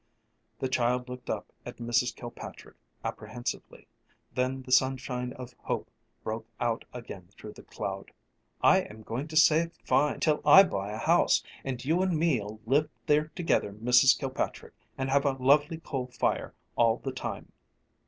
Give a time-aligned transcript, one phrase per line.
[0.57, 2.15] The child looked up at Mrs.
[2.15, 3.85] Kilpatrick apprehensively;
[4.33, 5.91] then the sunshine of hope
[6.23, 8.09] broke out again through the cloud.
[8.63, 12.59] "I am going to save fine till I buy a house, and you and me'll
[12.65, 14.17] live there together, Mrs.
[14.17, 17.51] Kilpatrick, and have a lovely coal fire all the time."